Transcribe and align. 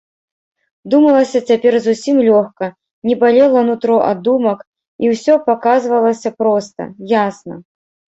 Думалася 0.91 1.39
цяпер 1.49 1.73
зусім 1.83 2.15
лёгка, 2.27 2.65
не 3.09 3.15
балела 3.23 3.61
нутро 3.67 3.95
ад 4.11 4.17
думак, 4.29 4.59
і 5.05 5.11
ўсё 5.13 5.37
паказвалася 5.51 6.29
проста, 6.39 6.81
ясна. 7.21 7.55